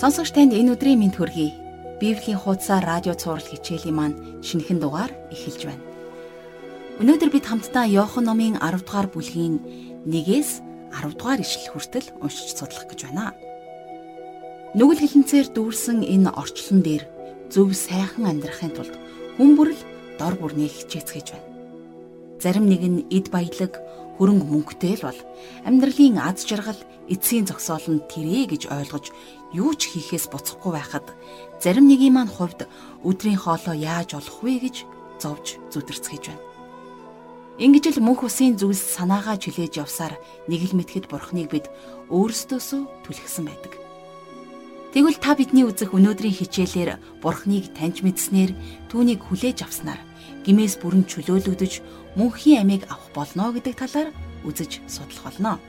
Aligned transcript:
Сонсогч 0.00 0.32
танд 0.32 0.56
энэ 0.56 0.72
өдрийн 0.80 0.96
мэнд 0.96 1.20
хүргэе. 1.20 1.52
Библийн 2.00 2.40
хуудасаар 2.40 2.88
радио 2.88 3.12
цаурал 3.12 3.44
хичээлийн 3.44 3.92
маань 3.92 4.16
шинэхэн 4.40 4.80
дугаар 4.80 5.12
эхэлж 5.28 5.68
байна. 5.68 5.84
Өнөөдөр 7.04 7.28
бид 7.28 7.44
хамтдаа 7.44 7.84
Иохан 7.84 8.24
номын 8.24 8.56
10 8.64 8.80
дугаар 8.80 9.12
бүлгийн 9.12 9.60
1-ээс 10.08 10.64
10 11.04 11.20
дугаар 11.20 11.44
ишлэл 11.44 11.68
хүртэл 11.76 12.16
уншиж 12.16 12.48
судлах 12.56 12.88
гэж 12.88 13.12
байна. 13.12 13.36
Нүгэл 14.72 15.04
хилэнцээр 15.04 15.52
дүүрсэн 15.52 16.00
энэ 16.00 16.32
орчлон 16.32 16.80
дээр 16.80 17.04
зөв 17.52 17.76
сайхан 17.76 18.24
амьдрахын 18.24 18.72
тулд 18.72 18.96
хүн 19.36 19.52
бүрл 19.52 19.80
дор 20.16 20.32
бүрнийг 20.40 20.72
хичээцгээж 20.80 21.28
байна. 21.36 21.48
Зарим 22.40 22.72
нэг 22.72 22.80
нь 22.88 23.04
эд 23.12 23.28
баялаг, 23.28 23.76
хөрөнгө 24.20 24.52
мөнгөтэй 24.52 25.00
л 25.00 25.08
бол 25.08 25.20
амьдралын 25.64 26.20
аз 26.20 26.44
жаргал, 26.44 26.76
эцсийн 27.08 27.48
зогсоол 27.48 27.96
нь 27.96 28.04
тэрэ 28.04 28.52
гэж 28.52 28.68
ойлгож 28.68 29.08
юу 29.56 29.72
ч 29.72 29.96
хийхээс 29.96 30.28
буцахгүй 30.28 30.76
байхад 30.76 31.08
зарим 31.56 31.88
нэгийн 31.88 32.20
маань 32.20 32.28
хувьд 32.28 32.68
өдрийн 33.00 33.40
хоолоо 33.40 33.72
яаж 33.72 34.20
олох 34.20 34.44
вэ 34.44 34.60
гэж 34.60 34.76
зовж 35.24 35.56
зүтэрцгийж 35.72 36.24
байна. 36.28 36.44
Ингэж 37.60 37.96
л 37.96 38.04
мөнх 38.04 38.24
усын 38.28 38.60
зүйлс 38.60 39.00
санаагаа 39.00 39.40
чилээж 39.40 39.80
явсаар 39.80 40.20
нэг 40.52 40.68
л 40.68 40.76
мэтгэд 40.76 41.08
бурхныг 41.08 41.48
бид 41.48 41.72
өөрсдөөсөө 42.12 43.08
түлхсэн 43.08 43.44
байдаг. 43.48 43.72
Тэгвэл 44.96 45.20
та 45.20 45.36
бидний 45.36 45.68
үзэх 45.68 45.92
өнөөдрийн 45.96 46.34
хичээлээр 46.40 47.22
бурхныг 47.24 47.72
таньж 47.76 48.00
мэдснээр 48.00 48.52
түүнийг 48.88 49.20
хүлээж 49.22 49.62
авснаар 49.62 50.00
гимээс 50.42 50.80
бүрэн 50.80 51.04
чөлөөлөгдөж 51.04 51.72
мөнхийн 52.16 52.62
амийг 52.62 52.82
авах 52.90 53.10
болно 53.14 53.52
гэдэг 53.54 53.74
талаар 53.76 54.08
үзэж 54.42 54.80
судлах 54.88 55.30
болно. 55.30 55.60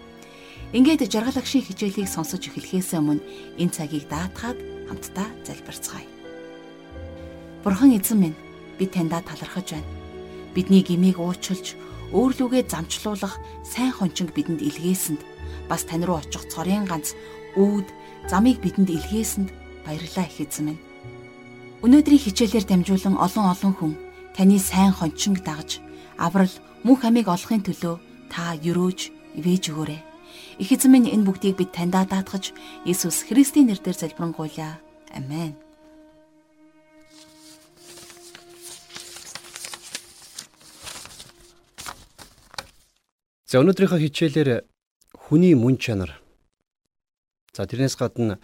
Ингээд 0.72 1.12
жаргал 1.12 1.36
агшийн 1.38 1.68
хичээлийг 1.68 2.08
сонсож 2.08 2.48
эхлэхээс 2.48 2.96
өмнө 2.96 3.22
энэ 3.60 3.76
цагийг 3.76 4.08
даатгаад 4.08 4.60
хамтдаа 4.88 5.28
залбирцгаая. 5.44 6.08
Бурхан 7.64 7.92
эзэн 7.94 8.18
минь 8.18 8.38
би 8.80 8.88
таньдаа 8.88 9.22
талархаж 9.22 9.76
байна. 9.76 9.92
Бидний 10.56 10.82
гмийг 10.82 11.20
уучлж, 11.20 11.76
өөрлөгөө 12.16 12.72
замчлуулах 12.72 13.36
сайн 13.68 13.92
хончинг 13.92 14.32
бидэнд 14.34 14.64
илгээсэнд 14.64 15.22
бас 15.70 15.84
тань 15.84 16.04
руу 16.08 16.20
очих 16.20 16.48
цорын 16.48 16.88
ганц 16.88 17.14
үүд 17.56 17.88
замыг 18.32 18.64
бидэнд 18.64 18.90
илгээсэнд 18.90 19.50
баярлалаа 19.86 20.26
их 20.28 20.40
эзэн 20.40 20.66
минь. 20.72 20.82
Өнөөдрийн 21.84 22.24
хичээлээр 22.24 22.66
дамжуулан 22.68 23.16
олон 23.20 23.46
олон 23.52 23.74
хүн 23.76 23.94
таны 24.36 24.60
сайн 24.60 24.92
хончинг 24.96 25.44
дагж 25.44 25.80
аврал 26.22 26.54
мөнх 26.86 27.02
амийг 27.02 27.28
олохын 27.34 27.66
төлөө 27.66 27.96
та 28.30 28.54
өрөөж 28.62 29.00
ивэж 29.42 29.64
өгөөрэй. 29.74 30.02
Их 30.62 30.70
эзэн 30.70 30.94
минь 30.94 31.10
энэ 31.10 31.26
бүгдийг 31.26 31.58
бид 31.58 31.74
таньдаа 31.74 32.06
даатгаж 32.06 32.54
Иесус 32.86 33.26
Христийн 33.26 33.74
нэрээр 33.74 33.98
залбирanгуйлаа. 33.98 34.78
Амен. 35.18 35.58
За 43.50 43.60
өнөөдрийнхөө 43.60 44.00
хичээлээр 44.06 44.64
хүний 45.18 45.58
мөн 45.58 45.76
чанар. 45.76 46.22
За 47.52 47.68
тэрнээс 47.68 48.00
гадна 48.00 48.40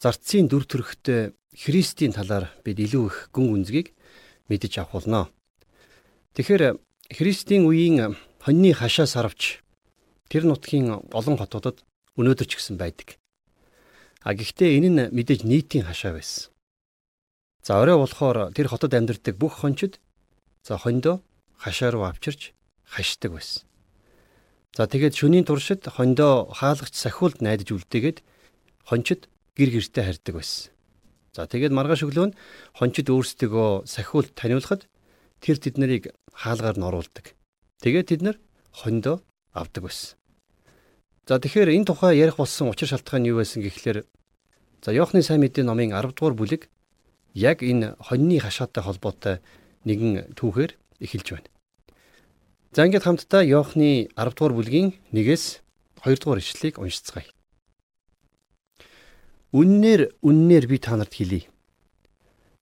зарцын 0.00 0.48
дүр 0.48 0.64
төрхтэй 0.64 1.36
Христийн 1.52 2.14
талаар 2.16 2.48
бид 2.64 2.80
илүү 2.80 3.04
их 3.10 3.16
гүн 3.34 3.52
гүнзгийг 3.52 3.92
мэдэж 4.48 4.72
авах 4.80 5.04
болно. 5.04 5.28
Тэгэхээр 6.32 6.80
Христийн 7.08 7.64
үеийн 7.64 8.20
хоньны 8.44 8.76
хашаа 8.76 9.08
сарвч 9.08 9.64
тэр 10.28 10.44
нутгийн 10.44 10.92
олон 11.08 11.40
хотуудад 11.40 11.80
өнөөдөр 12.20 12.44
ч 12.44 12.60
гэсэн 12.60 12.76
байдаг. 12.76 13.16
А 14.20 14.36
гэхдээ 14.36 14.76
энэ 14.76 14.88
нь 14.92 15.00
мэдээж 15.16 15.40
нийтийн 15.48 15.88
хашаа 15.88 16.12
байсан. 16.12 16.52
За 17.64 17.80
орой 17.80 17.96
болохоор 17.96 18.52
тэр 18.52 18.68
хотод 18.68 18.92
амьдардаг 18.92 19.40
бүх 19.40 19.56
хончид 19.64 20.04
за 20.60 20.76
хондоо 20.76 21.24
хашаа 21.56 21.96
руу 21.96 22.04
авчирч 22.04 22.52
хашдаг 22.84 23.32
байсан. 23.32 23.64
За 24.76 24.84
тэгээд 24.84 25.16
шөнийн 25.16 25.48
туршид 25.48 25.88
хондоо 25.88 26.52
хаалгач 26.52 26.92
сахиулд 26.92 27.40
найдаж 27.40 27.72
үлдээгээд 27.72 28.20
хончид 28.84 29.32
гэр 29.56 29.80
гертэ 29.80 30.04
харьдаг 30.04 30.34
байсан. 30.36 30.76
За 31.32 31.48
тэгээд 31.48 31.72
маргааш 31.72 32.04
өглөө 32.04 32.26
нь 32.28 32.36
хончид 32.76 33.08
өөрсдөө 33.08 33.88
сахиулд 33.88 34.36
таниулахад 34.36 34.84
тэр 35.40 35.56
тэд 35.58 35.76
нарыг 35.78 36.14
хаалгаар 36.32 36.76
нь 36.78 36.86
оруулдаг. 36.88 37.34
Тэгээд 37.82 38.08
тэд 38.10 38.22
нар 38.22 38.36
хондоо 38.72 39.22
авдаг 39.52 39.82
байсан. 39.86 40.18
За 41.28 41.38
тэгэхээр 41.38 41.74
энэ 41.76 41.88
тухай 41.88 42.16
ярих 42.16 42.40
болсон 42.40 42.72
учир 42.72 42.88
шалтгаан 42.88 43.22
нь 43.22 43.30
юу 43.30 43.44
байсан 43.44 43.62
гэхлээр 43.62 44.08
за 44.82 44.90
Иохны 44.96 45.22
сайн 45.22 45.44
мэдээ 45.44 45.64
номын 45.66 45.92
10 45.92 46.16
дугаар 46.16 46.34
бүлэг 46.34 46.62
яг 47.34 47.62
энэ 47.62 48.00
хоньны 48.00 48.40
хашаатай 48.40 48.82
холбоотой 48.82 49.36
нэгэн 49.84 50.34
түүхээр 50.38 50.72
эхэлж 51.04 51.28
байна. 51.36 51.50
За 52.72 52.86
ингээд 52.86 53.04
хамтдаа 53.04 53.42
Иохны 53.44 54.08
10 54.16 54.34
дугаар 54.34 54.54
бүлгийн 54.56 54.96
1-ээс 55.12 55.60
2 56.04 56.16
дугаар 56.16 56.40
ишлэлийг 56.40 56.78
уншицгаая. 56.80 57.28
Үннээр 59.52 60.20
үннээр 60.20 60.64
би 60.68 60.76
та 60.78 60.96
нарт 60.96 61.12
хэлье. 61.12 61.48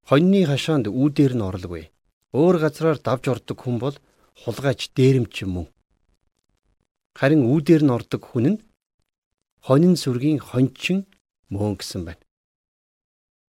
Хоньны 0.06 0.46
хашаанд 0.46 0.86
үүдээр 0.86 1.34
нь 1.34 1.42
орлоггүй. 1.42 1.90
Өөр 2.36 2.56
газраар 2.60 2.98
давж 3.00 3.24
ордог 3.32 3.58
хүн 3.64 3.76
бол 3.80 3.96
хулгайч 4.44 4.92
дээрэмч 4.92 5.34
юм 5.48 5.64
уу? 5.64 5.66
Харин 7.16 7.48
үүдээр 7.48 7.82
нь 7.88 7.94
ордог 7.96 8.22
хүн 8.28 8.46
нь 8.52 8.58
хонин 9.64 9.96
сүргийн 9.96 10.40
хончин 10.44 11.08
мөн 11.48 11.80
гэсэн 11.80 12.04
байна. 12.04 12.20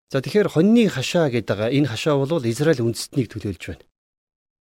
За 0.08 0.24
тэгэхээр 0.24 0.48
хоньны 0.56 0.88
хашаа 0.88 1.28
гэдэг 1.28 1.76
энэ 1.76 1.92
хашаа 1.92 2.16
бол 2.16 2.40
Израиль 2.48 2.80
үндэстнийг 2.80 3.28
төлөөлж 3.28 3.64
байна. 3.68 3.84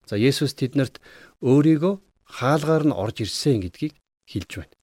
За 0.09 0.17
Есүс 0.17 0.57
тэднэрт 0.57 0.97
өөрийгөө 1.45 1.93
хаалгаар 2.25 2.83
нь 2.89 2.97
орж 2.97 3.21
ирсэн 3.21 3.61
гэдгийг 3.61 3.93
хэлж 4.25 4.51
байна. 4.57 4.75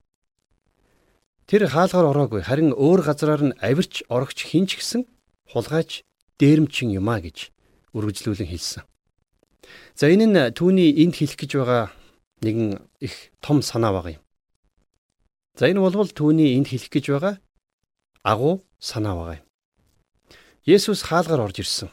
Тэр 1.51 1.67
хаалгаар 1.67 2.15
ороогүй 2.15 2.47
харин 2.47 2.71
өөр 2.71 3.01
газраар 3.03 3.43
нь 3.43 3.59
авирч 3.59 4.07
орогч 4.07 4.39
хинч 4.47 4.79
гисэн 4.79 5.03
хулгайч 5.51 6.07
дээрмчин 6.39 6.95
юмаа 6.95 7.19
гэж 7.19 7.51
үргэлжлүүлэн 7.91 8.47
хэлсэн. 8.47 8.87
За 9.95 10.09
энэ 10.09 10.27
нь 10.27 10.39
түүний 10.57 10.91
энд 11.05 11.15
хэлэх 11.17 11.39
гэж 11.39 11.53
байгаа 11.61 11.93
нэгэн 12.43 12.83
их 13.01 13.31
том 13.41 13.63
санаа 13.63 13.93
баг 13.93 14.19
юм. 14.19 14.23
За 15.59 15.69
энэ 15.69 15.81
болвол 15.81 16.11
түүний 16.11 16.57
энд 16.59 16.69
хэлэх 16.69 16.91
гэж 16.91 17.05
байгаа 17.13 17.35
агуу 18.23 18.65
санаа 18.79 19.15
байгаа 19.15 19.37
юм. 19.41 19.47
Есүс 20.67 21.03
хаалгаар 21.07 21.47
орж 21.51 21.63
ирсэн. 21.63 21.91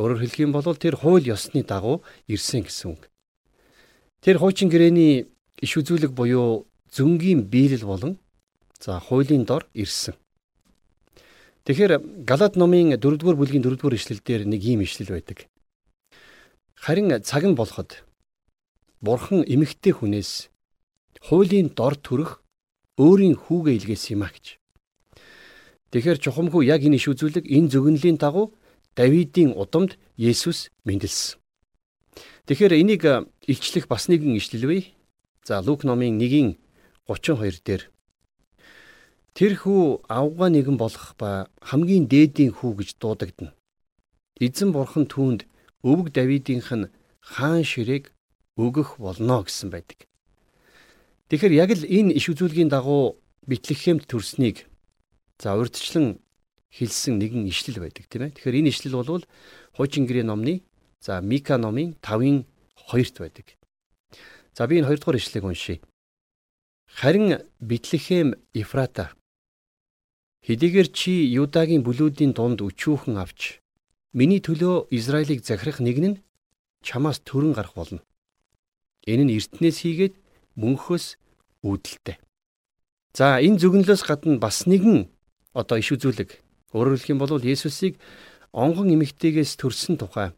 Өөрөөр 0.00 0.24
хэлэх 0.24 0.38
юм 0.40 0.52
бол 0.52 0.64
тэр 0.76 0.96
хууль 0.96 1.28
ёсны 1.28 1.60
дагуу 1.62 2.00
ирсэн 2.26 2.64
гэсэн 2.64 2.96
үг. 2.96 3.12
Тэр 4.24 4.40
хуучин 4.40 4.72
гэрээний 4.72 5.28
иш 5.60 5.72
үзүүлэг 5.76 6.16
буюу 6.16 6.64
зөнгийн 6.88 7.44
биелэл 7.52 7.84
болон 7.84 8.18
за 8.80 8.98
хуулийн 9.00 9.44
дор 9.44 9.68
ирсэн. 9.74 10.16
Тэгэхээр 11.68 12.24
Галат 12.26 12.56
номын 12.56 12.98
4-р 12.98 13.36
бүлгийн 13.36 13.62
4-р 13.62 13.94
ишлэлдэр 13.94 14.48
нэг 14.48 14.60
ийм 14.64 14.82
ишлэл 14.82 15.14
байдаг. 15.14 15.46
Харин 16.82 17.14
цаг 17.22 17.46
нь 17.46 17.54
болоход 17.54 18.02
Бурхан 18.98 19.46
эмэгтэй 19.46 19.94
хүнээс 19.94 20.50
хуулийн 21.22 21.70
дор 21.78 21.94
төрөх 21.94 22.42
өөрийн 22.98 23.38
хүүгээ 23.38 23.78
илгээсэн 23.78 24.18
юм 24.18 24.26
а 24.26 24.34
гэж. 24.34 24.58
Тэгэхээр 25.94 26.18
чухамхүү 26.18 26.66
яг 26.66 26.82
энэ 26.82 26.98
иш 26.98 27.06
үзүүлэг 27.06 27.46
энэ 27.46 27.70
зөвгөнлийн 27.70 28.18
дагуу 28.18 28.50
Давидын 28.98 29.54
удамд 29.54 29.94
Есүс 30.18 30.74
мэндэлсэн. 30.82 31.38
Тэгэхээр 32.50 32.74
энийг 32.74 33.06
илчлэх 33.46 33.86
бас 33.86 34.10
нэгэн 34.10 34.34
ишлэл 34.42 34.66
вэ? 34.66 34.90
За 35.46 35.62
Лук 35.62 35.86
номын 35.86 36.18
1-ийн 36.18 36.58
32 37.06 37.62
дээр 37.62 37.82
Тэр 39.38 39.54
хүү 39.54 40.10
авгаа 40.10 40.50
нэгэн 40.50 40.74
болох 40.82 41.14
ба 41.14 41.46
хамгийн 41.62 42.10
дээдийн 42.10 42.50
хүү 42.50 42.82
гэж 42.82 42.98
дуудагдана. 42.98 43.54
Эзэн 44.42 44.74
бурхан 44.74 45.06
түүнд 45.06 45.46
өвөг 45.82 46.14
Давидынх 46.14 46.70
нь 46.72 46.90
хаан 47.20 47.62
ширээг 47.66 48.14
өгөх 48.56 48.98
болно 48.98 49.42
гэсэн 49.42 49.70
байдаг. 49.70 50.06
Тэгэхээр 51.28 51.54
яг 51.58 51.70
л 51.74 51.84
энэ 51.86 52.14
иш 52.18 52.28
үзүүлгийн 52.30 52.70
дагуу 52.70 53.18
Битлехемд 53.46 54.06
төрснийг 54.06 54.68
за 55.40 55.56
урдчлан 55.58 56.22
хэлсэн 56.70 57.18
нэгэн 57.18 57.48
ишлэл 57.50 57.82
байдаг 57.82 58.06
тийм 58.06 58.28
ээ. 58.28 58.36
Тэгэхээр 58.36 58.58
энэ 58.62 58.70
ишлэл 58.70 59.00
бол 59.00 59.24
хуучин 59.74 60.06
гэрээ 60.06 60.26
номны 60.28 60.62
за 61.00 61.20
Мика 61.20 61.58
номын 61.58 61.96
5-ын 61.98 62.44
2-т 62.90 63.16
байдаг. 63.18 63.46
За 64.54 64.68
би 64.68 64.78
энэ 64.78 64.92
2 64.92 65.00
дугаар 65.00 65.18
ишлэгийг 65.18 65.44
уншийе. 65.48 65.80
Харин 66.86 67.40
Битлехем 67.58 68.36
Ефрата 68.52 69.16
хэдийгээр 70.44 70.88
чи 70.92 71.12
Юдагийн 71.32 71.82
бүлүүдийн 71.82 72.36
дунд 72.36 72.60
өчүүхэн 72.60 73.16
авч 73.16 73.61
миний 74.12 74.40
төлөө 74.40 74.92
Израилийг 74.92 75.44
захирах 75.44 75.80
нэг 75.80 75.96
нь 75.98 76.20
чамаас 76.84 77.20
төрөн 77.24 77.52
гарах 77.56 77.74
болно. 77.74 78.00
Энэ 79.08 79.24
нь 79.26 79.34
эртнээс 79.36 79.82
хийгээд 79.82 80.14
мөнхөөс 80.56 81.18
үүдэлтэй. 81.64 82.16
За 83.16 83.40
энэ 83.40 83.60
зөвгнлөөс 83.60 84.02
гадна 84.04 84.38
бас 84.38 84.64
нэгэн 84.68 85.08
одоо 85.52 85.76
иш 85.76 85.92
үзүүлэг 85.92 86.42
Өөрөөр 86.72 86.96
хэлэх 86.96 87.12
юм 87.12 87.20
бол 87.20 87.36
Есүсийг 87.36 88.00
онгон 88.52 88.88
эмэгтэйгээс 88.96 89.60
төрсөн 89.60 90.00
тухай 90.00 90.32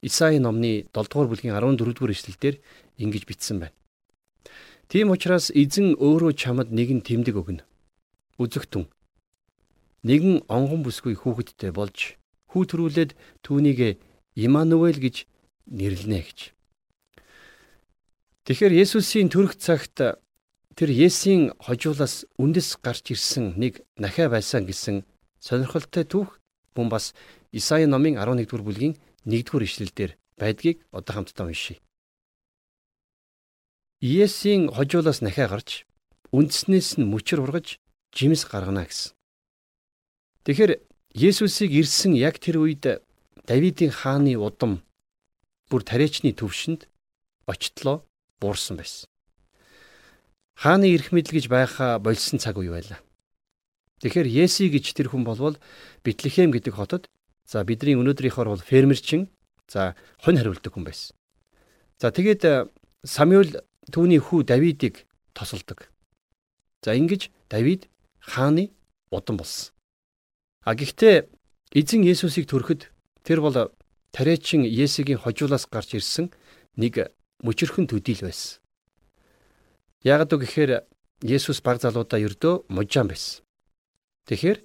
Исаи 0.00 0.40
номны 0.40 0.88
7 0.96 1.12
дугаар 1.12 1.28
бүлгийн 1.28 1.54
14 1.54 1.76
дугаар 1.76 2.16
ишлэлдэр 2.16 2.56
ингэж 2.98 3.22
бичсэн 3.28 3.60
байна. 3.60 3.76
Тийм 4.88 5.12
учраас 5.12 5.52
эзэн 5.52 5.94
өөрөө 6.00 6.32
чамд 6.34 6.72
нэгэн 6.72 7.04
тэмдэг 7.06 7.36
өгнө. 7.36 7.62
Үзэгтэн. 8.40 8.90
Нэгэн 10.02 10.42
онгон 10.50 10.82
бүсгүй 10.82 11.14
хүүхэдтэй 11.14 11.70
болж 11.70 12.18
хүү 12.52 12.64
төрүүлээд 12.68 13.12
түүнийг 13.42 13.98
Имануэль 14.36 15.00
гэж 15.00 15.26
нэрлэнэ 15.68 16.20
гэж. 16.24 16.38
Тэгэхээр 18.48 18.72
Есүсийн 18.84 19.28
төрөх 19.28 19.56
цагт 19.56 19.96
тэр 20.76 20.90
Есийн 20.90 21.52
хожуулаас 21.60 22.24
үндэс 22.40 22.80
гарч 22.80 23.12
ирсэн 23.12 23.54
нэг 23.60 23.84
нахаа 23.96 24.32
байсан 24.32 24.64
гэсэн 24.64 25.04
сонирхолтой 25.38 26.04
түүх 26.08 26.40
мөн 26.76 26.88
бас 26.88 27.12
Исаи 27.52 27.84
номын 27.84 28.16
11-р 28.16 28.62
бүлгийн 28.64 28.96
1-р 29.28 29.62
ишлэлдэр 29.62 30.16
байдгийг 30.40 30.80
одоо 30.90 31.12
хамтдаа 31.22 31.46
уншийе. 31.46 31.78
Есийн 34.00 34.72
хожуулаас 34.72 35.20
нахаа 35.20 35.46
гарч 35.52 35.84
үндснээс 36.32 36.98
нь 36.98 37.06
мөчөр 37.06 37.44
ургаж 37.44 37.78
жимс 38.10 38.48
гаргана 38.48 38.88
гэсэн. 38.88 39.12
Тэгэхээр 40.48 40.72
Есүсийг 41.12 41.76
ирсэн 41.76 42.16
яг 42.16 42.40
тэр 42.40 42.64
үед 42.64 43.04
Давидын 43.44 43.92
хааны 43.92 44.32
удам 44.40 44.80
бүр 45.68 45.84
тариачны 45.84 46.32
төвшөнд 46.32 46.88
очихлоо 47.44 48.00
буурсан 48.40 48.80
байсан. 48.80 49.04
Хааны 50.56 50.88
эрх 50.94 51.12
мэдэл 51.12 51.36
гэж 51.36 51.46
байхаа 51.52 52.00
болсон 52.00 52.40
цаг 52.40 52.56
үе 52.56 52.72
байлаа. 52.72 53.00
Тэгэхээр 54.00 54.24
Еси 54.30 54.72
гэж 54.72 54.96
тэр 54.96 55.12
хүн 55.12 55.28
болвол 55.28 55.60
Бэтлехэм 56.00 56.48
гэдэг 56.48 56.74
хотод 56.80 57.12
за 57.44 57.60
бидний 57.60 57.92
өнөөдрийнхоор 57.92 58.48
бол 58.48 58.62
фермерчин 58.64 59.28
за 59.68 59.92
хонь 60.16 60.40
хариулдаг 60.40 60.72
хүн 60.72 60.88
байсан. 60.88 61.12
За 62.00 62.08
тэгээд 62.08 62.42
э, 62.48 62.66
Самуэль 63.04 63.60
түүний 63.92 64.22
хүү 64.22 64.48
Давидыг 64.48 65.04
тосолдог. 65.36 65.92
За 66.80 66.96
ингэж 66.96 67.28
Давид 67.52 67.92
хааны 68.18 68.72
удам 69.10 69.36
болсон. 69.36 69.74
А 70.62 70.78
гэхдээ 70.78 71.26
эзэн 71.74 72.06
Есүсийг 72.06 72.46
төрөхөд 72.46 72.86
тэр 73.26 73.42
бол 73.42 73.74
тариачин 74.14 74.62
Есигийн 74.62 75.18
хожуулаас 75.18 75.66
гарч 75.66 75.98
ирсэн 75.98 76.30
нэг 76.78 77.10
мөчөрхөн 77.42 77.90
төдийл 77.90 78.22
байсан. 78.22 78.62
Ягд 80.06 80.38
гэхээр 80.38 80.86
Есүс 81.22 81.58
баг 81.66 81.82
залуудаа 81.82 82.22
ердөө 82.22 82.70
можаан 82.70 83.10
байсан. 83.10 83.42
Тэгэхээр 84.30 84.58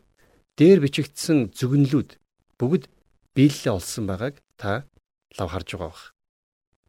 дээр 0.58 0.80
бичигдсэн 0.86 1.50
зүгнэлүүд 1.58 2.18
бүгд 2.62 2.90
биелэлээ 3.34 3.74
олсон 3.74 4.06
байгааг 4.06 4.42
та 4.58 4.86
лав 5.38 5.50
харж 5.50 5.70
байгаа 5.74 5.90
бах. 5.90 6.14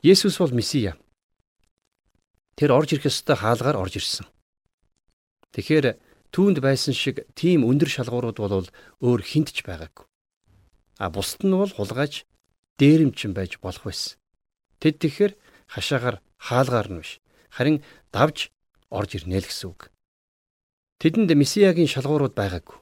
Есүс 0.04 0.36
бол 0.36 0.52
Месиа. 0.52 0.96
Тэр 2.56 2.76
орж 2.76 2.92
ирэх 2.92 3.08
ёстой 3.08 3.36
хаалгаар 3.36 3.76
орж 3.76 4.00
ирсэн. 4.00 4.26
Тэгэхээр 5.52 5.96
түүнд 6.34 6.60
байсан 6.60 6.94
шиг 6.94 7.24
тийм 7.34 7.64
өндөр 7.64 7.88
шалгуурууд 7.88 8.38
бол 8.38 8.68
өөр 9.00 9.20
хинт 9.24 9.52
ч 9.54 9.64
байгаагүй. 9.64 10.06
А 10.98 11.08
бусд 11.10 11.40
нь 11.46 11.54
бол 11.54 11.70
хулгайч 11.70 12.28
дээрэмчин 12.78 13.32
байж 13.32 13.58
болох 13.62 13.84
байсан. 13.88 14.18
Тэд 14.82 14.98
тэгэхээр 15.02 15.32
хашаагаар 15.72 16.16
хаалгаар 16.36 16.88
нь 16.92 17.00
биш 17.00 17.20
харин 17.50 17.82
давж 18.12 18.50
орж 18.90 19.10
ирнэ 19.18 19.40
л 19.42 19.48
гэсэн 19.48 19.68
үг. 19.72 19.90
Тэдэнд 21.00 21.30
месиагийн 21.34 21.90
шалгуурууд 21.90 22.34
байгаагүй. 22.34 22.78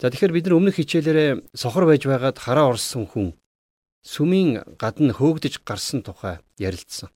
За 0.00 0.10
тэгэхээр 0.10 0.34
бид 0.34 0.44
нар 0.46 0.58
өмнөх 0.58 0.76
хичээлээрээ 0.78 1.54
сохор 1.54 1.86
байж 1.86 2.02
байгаад 2.06 2.38
хараа 2.38 2.74
орсон 2.74 3.06
хүн 3.06 3.38
сүмийн 4.02 4.78
гадна 4.78 5.14
хөөгдөж 5.14 5.62
гарсан 5.62 6.02
тухай 6.02 6.42
ярилцсан. 6.58 7.10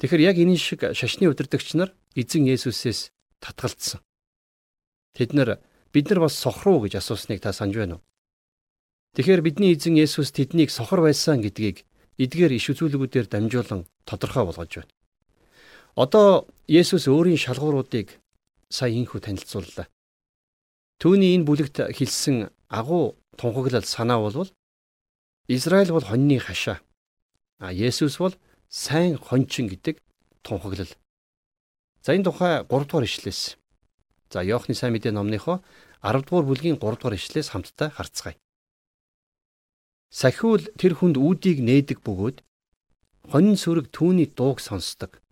Тэгэхээр 0.00 0.26
яг 0.32 0.36
энэ 0.40 0.56
шиг 0.56 0.80
шашны 0.96 1.28
удирдагч 1.28 1.76
нар 1.76 1.92
эзэн 2.16 2.48
Есүсээс 2.48 3.12
татгалцсан. 3.40 4.00
Тэд 5.14 5.32
нар 5.32 5.62
бид 5.94 6.10
нар 6.10 6.20
бас 6.26 6.34
сохруу 6.34 6.82
гэж 6.82 6.98
асуусныг 6.98 7.40
та 7.40 7.52
санаж 7.54 7.76
байна 7.78 7.94
уу? 7.96 8.04
Тэгэхээр 9.14 9.46
бидний 9.46 9.70
эзэн 9.78 9.94
Есүс 9.94 10.34
тэднийг 10.34 10.74
сохор 10.74 11.06
байсан 11.06 11.38
гэдгийг 11.38 11.86
эдгээр 12.18 12.58
иш 12.58 12.66
үзүүлгүүдээр 12.74 13.30
дамжуулан 13.30 13.86
тодорхой 14.02 14.44
болгож 14.44 14.74
байна. 14.74 14.90
Одоо 15.94 16.50
Есүс 16.66 17.06
өөрийн 17.06 17.38
шалгууруудыг 17.38 18.18
сая 18.66 18.90
инхүү 18.90 19.22
танилцууллаа. 19.22 19.86
Түүний 20.98 21.38
энэ 21.38 21.46
бүлэгт 21.46 21.94
хэлсэн 21.94 22.50
агуу 22.66 23.14
тунхаглал 23.38 23.86
санаа 23.86 24.18
бол 24.18 24.50
Израиль 25.46 25.94
бол 25.94 26.02
хоньны 26.02 26.42
хашаа. 26.42 26.82
А 27.62 27.70
Есүс 27.70 28.18
бол 28.18 28.34
сайн 28.66 29.14
хончин 29.14 29.70
гэдэг 29.70 30.02
тунхаглал. 30.42 30.90
За 32.02 32.18
энэ 32.18 32.26
тухай 32.26 32.66
3 32.66 32.66
дугаар 32.66 33.06
ишлээс. 33.06 33.54
За 34.34 34.42
Иохны 34.42 34.74
сайн 34.74 34.98
мэдээ 34.98 35.14
номныхоо 35.14 35.62
10 36.02 36.26
дугаар 36.26 36.46
бүлгийн 36.50 36.82
3 36.82 36.98
дугаар 36.98 37.14
ишлээс 37.14 37.54
хамтдаа 37.54 37.94
харцгаая. 37.94 38.34
Сахиул 40.10 40.66
тэр 40.74 40.98
хүнд 40.98 41.22
үүдийг 41.22 41.62
нээдэг 41.62 42.02
бөгөөд 42.02 42.42
хонин 43.30 43.54
сүрэг 43.54 43.94
түүний 43.94 44.26
дууг 44.34 44.58
сонсдог. 44.58 45.22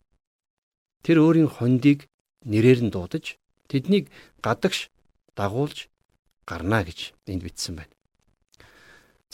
Тэр 1.03 1.19
өөрийн 1.19 1.51
хондийг 1.51 2.07
нэрээр 2.47 2.87
нь 2.87 2.95
дуудаж 2.95 3.43
тэднийг 3.67 4.07
гадагш 4.39 4.87
дагуулж 5.35 5.91
гарна 6.47 6.87
гэж 6.87 7.11
энд 7.27 7.43
бичсэн 7.43 7.83
байна. 7.83 7.95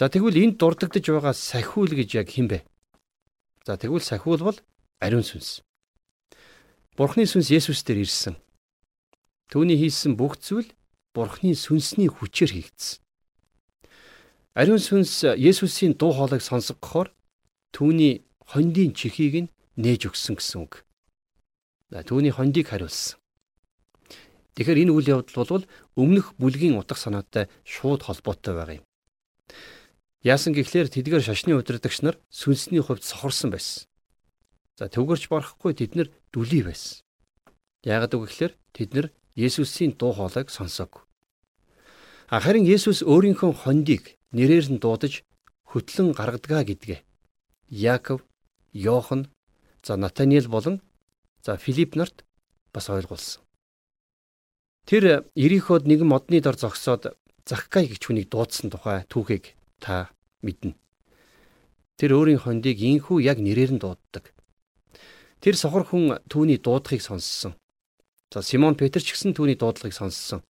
За 0.00 0.09
тэгвэл 0.09 0.49
энд 0.49 0.56
дурддагдж 0.56 1.12
байгаа 1.12 1.37
сахиул 1.37 1.93
гэж 1.93 2.17
яг 2.17 2.32
хэн 2.32 2.49
бэ? 2.49 2.64
За 3.69 3.76
тэгвэл 3.76 4.00
сахиул 4.00 4.41
бол 4.41 4.56
ариун 4.97 5.29
сүнс. 5.29 5.61
Бурхны 6.97 7.29
сүнс 7.29 7.53
Есүс 7.53 7.85
дээр 7.85 8.09
ирсэн. 8.09 8.41
Түүний 9.49 9.81
хийсэн 9.81 10.17
бүх 10.21 10.37
зүйл 10.41 10.69
Бурхны 11.17 11.56
сүнсний 11.56 12.12
хүчээр 12.12 12.53
хийгдсэн. 12.53 13.00
Ариун 14.53 14.83
сүнс 14.83 15.25
Есүсийн 15.25 15.97
дуу 15.97 16.12
хоолойг 16.12 16.45
сонсгохоор 16.45 17.09
түүний 17.73 18.28
хондийн 18.45 18.93
чихийг 18.93 19.35
нь 19.49 19.52
нээж 19.81 20.12
өгсөн 20.12 20.37
гэсэн 20.37 20.59
үг. 20.69 20.85
Түүний 21.88 22.33
хондийг 22.35 22.69
хариулсан. 22.69 23.17
Тэгэхээр 24.59 24.83
энэ 24.85 24.93
үйл 24.93 25.09
явдал 25.14 25.47
бол 25.49 25.64
өмнөх 25.97 26.35
бүлгийн 26.37 26.76
утга 26.76 26.99
санаатай 26.99 27.47
шууд 27.62 28.05
холбоотой 28.05 28.55
байгаа 28.59 28.76
юм. 28.83 28.87
Яасан 30.26 30.52
гэхлээр 30.52 30.90
тэдгээр 30.90 31.23
шашны 31.23 31.55
удирдагч 31.55 32.02
нар 32.02 32.19
сүнсний 32.26 32.83
хувьд 32.83 33.07
сохорсон 33.07 33.55
байсан. 33.55 33.87
За 34.75 34.90
төвгөрч 34.90 35.31
барахгүй 35.31 35.78
тэд 35.78 35.95
нар 35.95 36.09
дүлий 36.35 36.67
байсан. 36.67 37.07
Яагаад 37.87 38.19
үг 38.19 38.26
гэхлээр 38.26 38.52
тэд 38.75 38.90
нар 38.99 39.07
Есүсийн 39.38 39.95
дуу 39.95 40.12
хоолойг 40.18 40.50
сонсоогүй. 40.50 41.02
Харин 42.26 42.66
Есүс 42.66 43.07
өөрийнхөө 43.07 43.52
хондийг 43.62 44.18
нэрээр 44.35 44.66
нь 44.75 44.83
дуудаж 44.83 45.23
хөтлөн 45.71 46.12
гаргадаг 46.18 46.66
гэдгээ 46.66 47.00
Яаков, 47.71 48.26
Йохан, 48.75 49.30
за 49.87 49.95
Натаниэл 49.97 50.50
болон 50.50 50.83
За 51.49 51.57
Филипп 51.57 51.95
нарт 51.97 52.25
бас 52.75 52.90
ойлгуулсан. 52.90 53.42
Тэр 54.85 55.25
Ириход 55.35 55.87
нэгэн 55.87 56.09
модны 56.09 56.40
дор 56.40 56.57
зогсоод 56.61 57.14
Захкай 57.49 57.88
гэж 57.88 58.04
хүнийг 58.04 58.28
дуудсан 58.28 58.68
тухай 58.68 59.09
түүхийг 59.09 59.57
та 59.80 60.12
мэднэ. 60.45 60.76
Тэр 61.97 62.21
өөрийн 62.21 62.45
хондийг 62.45 62.76
инхүү 62.85 63.25
яг 63.25 63.40
нэрээр 63.40 63.73
нь 63.73 63.80
дууддаг. 63.80 64.37
Тэр 65.40 65.57
сохор 65.57 65.88
хүн 65.88 66.21
түүний 66.28 66.61
дуудахыг 66.61 67.00
сонссон. 67.00 67.57
За 68.28 68.42
Симон 68.42 68.76
Петр 68.76 69.00
ч 69.00 69.16
гэсэн 69.16 69.32
түүний 69.32 69.56
дуудлагыг 69.56 69.97
сонссон. 69.97 70.44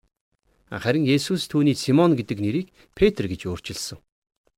Харин 0.73 1.05
Есүс 1.05 1.45
түүний 1.45 1.77
Симон 1.77 2.17
гэдэг 2.17 2.41
нэрийг 2.41 2.67
Петр 2.97 3.29
гэж 3.29 3.45
өөрчилсөн. 3.45 4.01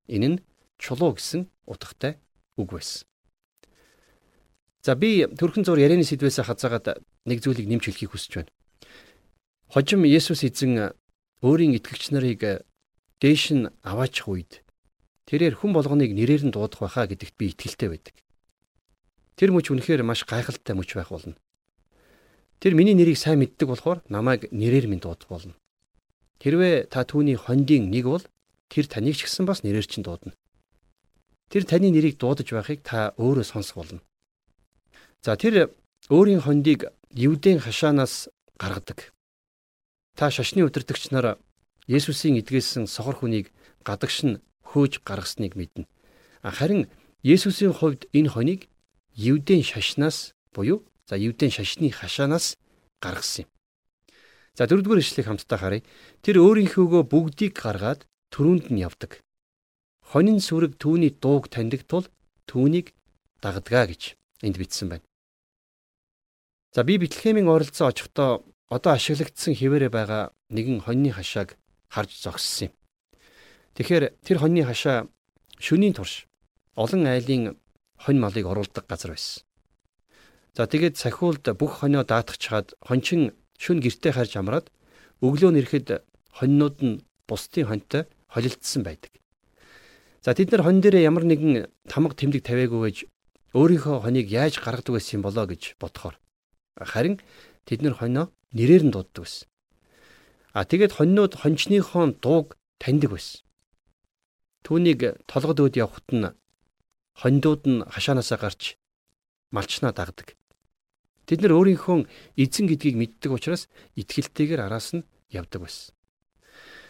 Энэ 0.07 0.27
нь 0.31 0.38
чулуу 0.79 1.19
гэсэн 1.19 1.51
утгатай 1.67 2.15
үг 2.55 2.71
байсан. 2.71 3.03
За 4.79 4.95
би 4.95 5.27
төрхөн 5.27 5.67
зур 5.67 5.83
ярианы 5.83 6.07
сэдвээс 6.07 6.39
хазаагаад 6.47 7.03
нэг 7.27 7.43
зүйлийг 7.43 7.67
нэмж 7.67 7.91
хэлхийг 7.91 8.15
хүсэж 8.15 8.31
байна. 8.39 8.51
Хожим 9.67 10.07
Есүс 10.07 10.47
эзэн 10.47 10.95
өөрийн 11.43 11.75
итгэгч 11.75 12.15
нарыг 12.15 12.63
дээш 13.19 13.43
нь 13.51 13.67
аваачих 13.83 14.31
үед 14.31 14.63
тэрээр 15.27 15.59
хүн 15.59 15.75
болгоныг 15.75 16.15
нэрээр 16.15 16.47
нь 16.47 16.55
дуудах 16.55 16.88
байхаа 16.88 17.11
гэдэгт 17.11 17.35
би 17.35 17.51
итгэлтэй 17.51 17.91
байдаг. 17.91 18.15
Тэр 19.35 19.51
мөч 19.51 19.67
үнэхээр 19.75 20.07
маш 20.07 20.23
гайхалтай 20.23 20.71
мөч 20.71 20.95
байх 20.95 21.11
болно. 21.11 21.35
Тэр 22.59 22.75
миний 22.75 22.93
нэрийг 22.93 23.15
сайн 23.15 23.39
мэддэг 23.39 23.67
болохоор 23.71 24.03
намайг 24.11 24.51
нэрээр 24.51 24.91
минь 24.91 24.99
дуудах 24.99 25.31
болно. 25.31 25.55
Хэрвээ 26.43 26.91
та 26.91 27.07
түүний 27.07 27.39
хондийн 27.39 27.87
нэг 27.87 28.03
бол 28.03 28.23
тэр 28.67 28.85
таныг 28.87 29.15
ч 29.15 29.23
гэсэн 29.23 29.47
бас 29.47 29.63
нэрээр 29.63 29.87
чинь 29.87 30.03
дуудана. 30.03 30.35
Тэр 31.47 31.63
таны 31.63 31.87
нэрийг 31.87 32.19
дуудаж 32.19 32.51
байхыг 32.51 32.83
та 32.83 33.15
өөрөө 33.15 33.47
сонсох 33.47 33.79
болно. 33.79 34.01
За 35.23 35.39
тэр 35.39 35.71
өөрийн 36.11 36.43
хондийг 36.43 36.91
Евдийн 37.15 37.63
хашаанаас 37.63 38.27
гаргадаг. 38.59 39.15
Та 40.19 40.27
шашны 40.29 40.61
удирдагч 40.67 41.15
нар 41.15 41.39
Есүсийн 41.87 42.37
эдгээсэн 42.43 42.85
сохор 42.85 43.15
хүнийг 43.17 43.55
гадагш 43.87 44.27
нь 44.27 44.43
хөөж 44.67 45.01
гаргасныг 45.07 45.55
мэднэ. 45.55 45.87
Харин 46.43 46.91
Есүсийн 47.23 47.73
хувьд 47.73 48.05
энэ 48.13 48.29
хоныг 48.29 48.67
Евдэн 49.15 49.63
шашнаас 49.63 50.35
буюу 50.53 50.85
за 51.09 51.17
Евдэн 51.17 51.49
шашны 51.49 51.89
хашаанаас 51.89 52.53
гаргасан 53.01 53.49
юм. 53.49 53.49
За 54.53 54.69
дөрөвдүгээр 54.69 55.01
ишлэгийг 55.01 55.27
хамтдаа 55.27 55.57
харъя. 55.57 55.87
Тэр 56.21 56.37
өөрийнхөөгөө 56.45 57.03
бүгдийг 57.09 57.57
гаргаад 57.57 58.05
төрөнд 58.29 58.69
нь 58.69 58.83
явдаг. 58.85 59.25
Хонин 60.05 60.37
сүрэг 60.37 60.77
түүний 60.77 61.09
дууг 61.17 61.49
таньдаг 61.49 61.81
тул 61.89 62.05
түүнийг 62.45 62.93
дагдагаа 63.41 63.89
гэж 63.89 64.13
энд 64.45 64.57
бичсэн 64.61 64.89
байна. 64.93 65.05
За 66.75 66.83
би 66.85 67.01
Бэтлехемийн 67.01 67.49
ойролцоо 67.49 67.89
очихдоо 67.89 68.45
одоо 68.69 68.93
ашиглагдсан 68.93 69.57
хിവэрэ 69.57 69.89
байгаа 69.89 70.29
нэгэн 70.53 70.85
хоньны 70.85 71.09
хашааг 71.09 71.57
харж 71.89 72.21
зогссон 72.21 72.69
юм. 72.69 72.73
Тэгэхээр 73.73 74.05
тэр 74.21 74.37
хоньны 74.37 74.61
хашаа 74.61 75.09
шөнийн 75.57 75.97
турш 75.97 76.29
олон 76.77 77.09
айлын 77.09 77.57
хонь 77.97 78.21
малыг 78.21 78.45
оруулдаг 78.45 78.85
газар 78.85 79.17
байсан. 79.17 79.49
За 80.58 80.65
тэгээд 80.65 80.98
сахиулд 80.98 81.46
бүх 81.58 81.79
хонио 81.79 82.03
даатгачаад 82.03 82.74
хончин 82.82 83.34
шүн 83.58 83.79
гертэ 83.84 84.15
харж 84.15 84.34
амраад 84.39 84.72
өглөө 85.22 85.51
нэрэхэд 85.53 85.88
хоньнууд 86.38 86.77
нь 86.82 87.01
бусдын 87.27 87.68
хоньтой 87.70 88.03
холилдсон 88.34 88.84
байдаг. 88.84 89.12
За 90.24 90.34
тэд 90.34 90.51
нар 90.51 90.63
хонь 90.63 90.82
дээр 90.82 91.03
ямар 91.03 91.24
нэгэн 91.24 91.68
тамга 91.88 92.15
тэмдэг 92.15 92.44
тавиагүй 92.44 92.79
байж 92.82 92.98
өөрийнхөө 93.53 94.03
хонийг 94.03 94.27
яаж 94.32 94.60
гаргадаг 94.60 94.96
байсан 94.96 95.20
юм 95.20 95.24
болоо 95.27 95.46
гэж 95.48 95.79
бодохоор 95.79 96.15
харин 96.79 97.20
тэд 97.68 97.82
нар 97.84 97.96
хонио 98.00 98.32
нэрээр 98.56 98.84
нь 98.88 98.94
дууддаг 98.94 99.24
байсан. 99.25 99.48
А 100.53 100.65
тэгээд 100.65 100.98
хоньнууд 100.98 101.34
хончныхоо 101.39 102.15
дууг 102.18 102.58
таньдаг 102.82 103.12
байсан. 103.13 103.44
Түүнийг 104.65 105.24
толгод 105.29 105.60
өд 105.60 105.75
явхад 105.77 106.08
нь 106.12 106.34
хоньдууд 107.22 107.63
нь 107.68 107.86
хашаанаасаа 107.86 108.39
гарч 108.39 108.75
малчнаа 109.51 109.94
дагдаг. 109.94 110.38
Тэд 111.29 111.45
нар 111.45 111.53
өөрийнхөө 111.53 112.09
эзэн 112.41 112.65
гэдгийг 112.65 112.98
мэддэг 112.98 113.29
учраас 113.29 113.69
итгэлтэйгээр 113.93 114.65
араас 114.65 114.98
нь 114.98 115.05
явдаг 115.29 115.62
байсан. 115.62 115.93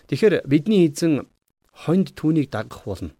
Тэгэхээр 0.07 0.47
бидний 0.47 0.87
эзэн 0.87 1.27
хоньд 1.75 2.15
түүнийг 2.15 2.47
дагах 2.47 2.87
болно. 2.87 3.11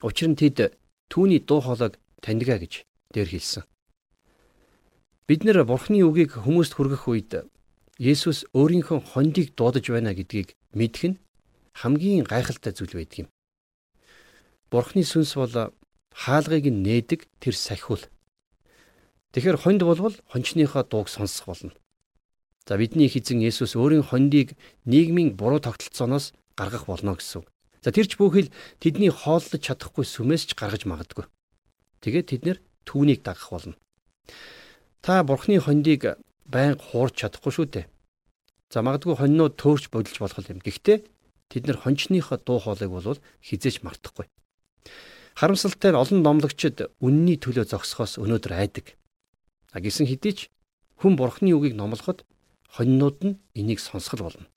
Учир 0.00 0.32
нь 0.32 0.40
тэд 0.40 0.80
түүний 1.12 1.44
дуу 1.44 1.60
хоолойг 1.60 2.00
таньдгаа 2.24 2.56
гэж 2.56 2.88
дээр 3.12 3.28
хэлсэн. 3.28 3.68
Бид 5.28 5.44
нэр 5.44 5.68
Бурхны 5.68 6.00
үгийг 6.00 6.40
хүмүүст 6.40 6.72
хүргэх 6.72 7.04
үед 7.12 7.32
Есүс 8.00 8.48
өөрийнхөө 8.56 9.12
хондийг 9.12 9.56
дуудаж 9.56 9.92
байна 9.92 10.16
гэдгийг 10.16 10.56
мэдэх 10.72 11.04
нь 11.04 11.20
хамгийн 11.76 12.24
гайхалтай 12.24 12.72
зүйл 12.72 12.96
байдаг 12.96 13.18
юм. 13.24 13.28
Бурхны 14.72 15.04
сүнс 15.04 15.36
бол 15.36 15.72
хаалгыг 16.12 16.72
нээдэг 16.72 17.28
тэр 17.40 17.54
сахиул. 17.56 18.04
Тэгэхээр 19.36 19.60
хонд 19.60 19.84
болвол 19.84 20.16
хончныхоо 20.32 20.80
дууг 20.88 21.12
сонсох 21.12 21.44
болно. 21.44 21.76
За 22.64 22.80
бидний 22.80 23.04
эзэн 23.04 23.44
Есүс 23.44 23.76
өөрийн 23.76 24.00
хондийг 24.00 24.56
нийгмийн 24.88 25.36
буруу 25.36 25.60
тогтолцооноос 25.60 26.32
гаргах 26.56 26.88
болно 26.88 27.20
гэсэн. 27.20 27.44
За 27.84 27.92
тэрч 27.92 28.16
бүхэл 28.16 28.48
тэдний 28.80 29.12
хооллож 29.12 29.60
чадахгүй 29.60 30.08
сүмээс 30.08 30.48
ч 30.48 30.56
гаргаж 30.56 30.88
магадгүй. 30.88 31.28
Тэгээд 32.00 32.26
тэд 32.32 32.42
нэр 32.48 32.58
түүнийг 32.88 33.20
дагах 33.28 33.52
болно. 33.52 33.76
Та 35.04 35.20
бурхны 35.20 35.60
хондийг 35.60 36.16
байнга 36.48 36.80
хуурч 36.80 37.20
чадахгүй 37.20 37.52
шүү 37.52 37.66
дээ. 37.68 37.86
За 38.72 38.80
магадгүй 38.80 39.20
хоньнууд 39.20 39.60
төөрч 39.60 39.92
бодилж 39.92 40.16
болох 40.16 40.48
юм. 40.48 40.64
Гэхдээ 40.64 41.04
тэд 41.52 41.68
нар 41.68 41.76
хончныхоо 41.84 42.40
дуу 42.40 42.56
хоолойг 42.64 42.88
бол 42.88 43.20
хизээч 43.44 43.84
мартахгүй. 43.84 44.32
Харамсалтай 45.36 45.92
нь 45.92 46.00
олон 46.00 46.24
номлогчид 46.24 46.88
үнний 47.04 47.36
төлөө 47.36 47.68
зогсохоос 47.68 48.16
өнөөдөр 48.16 48.56
айдаг. 48.56 48.96
А 49.76 49.80
гисэн 49.84 50.08
хэдий 50.08 50.32
ч 50.32 50.40
хүн 50.96 51.20
бурхны 51.20 51.52
үгийг 51.52 51.76
номлоход 51.76 52.24
хоньнууд 52.72 53.18
нь 53.20 53.36
энийг 53.52 53.76
сонсгол 53.76 54.24
болно. 54.32 54.48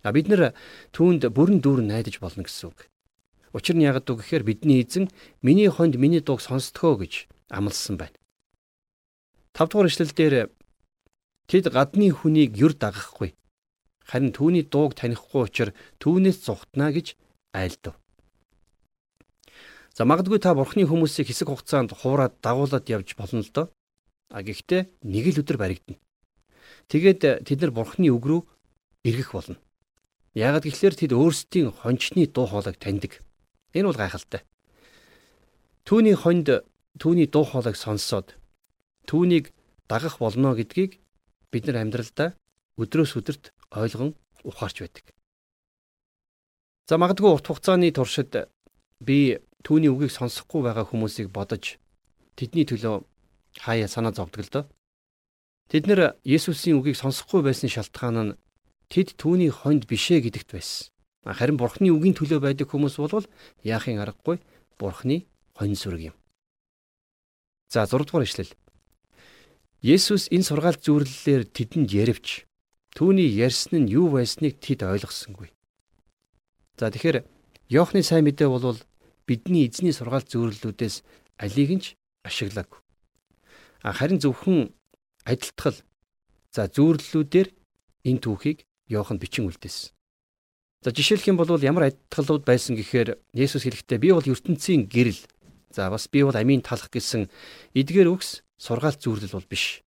А 0.00 0.16
бид 0.16 0.32
нар 0.32 0.56
түүнд 0.96 1.28
бүрэн 1.28 1.60
дүүр 1.60 1.84
найдаж 1.84 2.16
болно 2.24 2.40
гэсэн 2.40 2.72
үг. 2.72 2.88
Учир 3.52 3.76
нь 3.76 3.84
яагаад 3.84 4.08
үг 4.08 4.24
гэхээр 4.24 4.48
бидний 4.48 4.80
эзэн 4.80 5.12
миний 5.44 5.68
хонд 5.68 6.00
миний 6.00 6.24
дууг 6.24 6.40
сонсдгоо 6.40 6.96
гэж 6.96 7.28
амласан 7.52 8.00
байна. 8.00 8.16
5 9.52 9.76
дугаар 9.76 9.92
эшлэл 9.92 10.16
дээр 10.16 10.48
Тэд 11.52 11.68
гадны 11.68 12.08
хүнийг 12.16 12.56
юр 12.56 12.72
дагахгүй. 12.72 13.36
Харин 14.08 14.32
түүний 14.32 14.64
дууг 14.64 14.96
танихгүй 14.96 15.52
учраас 15.52 15.76
түүнээс 16.00 16.48
зугтана 16.48 16.96
гэж 16.96 17.12
айлдав. 17.52 17.94
За 19.92 20.08
магадгүй 20.08 20.40
та 20.40 20.56
бурхны 20.56 20.88
хүмүүсийг 20.88 21.28
хэсэг 21.28 21.52
хугацаанд 21.52 21.92
хуураад 21.94 22.40
дагуулад 22.40 22.88
явж 22.90 23.14
болно 23.14 23.44
л 23.44 23.52
доо. 23.52 23.66
А 24.30 24.42
гэхдээ 24.42 24.90
нэг 25.06 25.24
л 25.34 25.40
өдөр 25.42 25.56
баригдана. 25.58 25.98
Тэгээд 26.90 27.46
тэд 27.46 27.58
нар 27.62 27.72
бурхны 27.74 28.10
үг 28.10 28.24
рүү 28.26 28.40
эргэх 29.06 29.30
болно. 29.34 29.58
Яагад 30.34 30.66
гэхлээр 30.66 30.94
тэд 30.94 31.12
өөрсдийн 31.14 31.70
хончны 31.70 32.26
дуу 32.26 32.46
хоолойг 32.50 32.76
таньдаг. 32.78 33.22
Энэ 33.72 33.88
бол 33.88 33.98
гайхалтай. 33.98 34.42
Түүний 35.86 36.18
хонд 36.18 36.66
түүний 36.98 37.30
дуу 37.30 37.46
хоолойг 37.46 37.78
сонсоод 37.78 38.34
түүнийг 39.06 39.54
дагах 39.88 40.18
болно 40.18 40.54
гэдгийг 40.58 40.98
бид 41.54 41.64
нар 41.66 41.86
амьдралдаа 41.86 42.34
өдрөөс 42.76 43.16
өдөрт 43.16 43.54
ойлгон 43.70 44.12
ухаарч 44.42 44.82
байдаг. 44.82 45.04
За 46.90 46.98
магадгүй 46.98 47.30
урт 47.30 47.46
хугацааны 47.46 47.90
туршид 47.94 48.50
би 49.00 49.38
түүний 49.62 49.90
үгийг 49.90 50.12
сонсохгүй 50.12 50.62
байгаа 50.62 50.86
хүмүүсийг 50.86 51.30
бодож 51.30 51.78
тэдний 52.38 52.66
төлөө 52.66 53.02
хаяа 53.60 53.88
санаа 53.88 54.12
зовдөг 54.12 54.44
л 54.44 54.52
доо. 54.52 54.64
Тэд 55.68 55.90
нэр 55.90 56.14
Есүсийн 56.22 56.78
үгийг 56.78 56.96
сонсохгүй 56.96 57.42
байсан 57.42 57.70
шалтгаан 57.70 58.16
нь 58.22 58.36
тэд 58.92 59.18
түүний 59.18 59.50
хоньд 59.50 59.90
бишээ 59.90 60.22
гэдэгт 60.22 60.50
байсан. 60.54 60.90
Харин 61.26 61.58
Бурхны 61.58 61.90
үгийн 61.90 62.14
төлөө 62.14 62.38
байдаг 62.38 62.70
хүмүүс 62.70 63.02
бол 63.02 63.26
яахын 63.66 63.98
аргагүй 63.98 64.38
Бурхны 64.78 65.26
хонь 65.58 65.74
сүрэг 65.74 66.14
юм. 66.14 66.16
За 67.66 67.82
6 67.82 68.06
дугаар 68.06 68.22
ишлэл. 68.22 68.54
Есүс 69.82 70.30
энэ 70.30 70.46
сургаалт 70.46 70.86
зүйрлэлээр 70.86 71.50
тэдэнд 71.50 71.90
яревч 71.90 72.46
түүний 72.94 73.26
ярьсан 73.26 73.84
нь 73.84 73.90
юу 73.90 74.14
байсныг 74.14 74.62
тэд 74.62 74.86
ойлгосонгүй. 74.86 75.50
За 76.78 76.94
тэгэхээр 76.94 77.26
Иохны 77.74 78.06
сайн 78.06 78.30
мэдээ 78.30 78.46
бол 78.46 78.78
бидний 79.26 79.66
эзний 79.66 79.90
сургаалт 79.90 80.30
зүйрлэлүүдээс 80.30 81.02
алийг 81.42 81.70
нь 81.74 81.86
ашиглаагүй. 82.22 82.85
Харин 83.86 84.18
зөвхөн 84.18 84.74
адилтгал 85.22 85.78
за 86.50 86.66
зүйрлэлүүдээр 86.66 87.48
энэ 88.10 88.22
түүхийг 88.22 88.66
Иохан 88.90 89.18
бичин 89.18 89.46
үлдээсэн. 89.46 89.94
За 90.82 90.90
жишээлх 90.90 91.26
юм 91.30 91.38
бол 91.38 91.50
ямар 91.62 91.90
адилтгалууд 91.90 92.42
байсан 92.46 92.74
гэхээр 92.78 93.18
Есүс 93.34 93.66
хэлэхдээ 93.66 93.98
би 93.98 94.10
бол 94.10 94.26
ертөнцийн 94.26 94.86
гэрэл. 94.90 95.22
За 95.70 95.90
бас 95.90 96.06
би 96.10 96.22
бол 96.22 96.34
амийн 96.34 96.62
талах 96.62 96.90
гэсэн 96.90 97.30
эдгээр 97.74 98.10
үгс 98.10 98.42
сургаалт 98.58 99.02
зүйрлэл 99.02 99.34
бол 99.34 99.46
биш. 99.50 99.82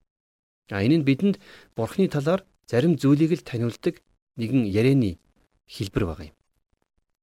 А 0.71 0.83
энэ 0.83 1.03
нь 1.03 1.07
бидэнд 1.07 1.39
бурхны 1.75 2.07
талаар 2.11 2.43
зарим 2.67 2.99
зүйлийг 2.99 3.35
л 3.35 3.47
таниулдаг 3.47 4.03
нэгэн 4.39 4.67
ярианы 4.67 5.19
хэлбэр 5.67 6.05
байгаа 6.07 6.27
юм. 6.31 6.37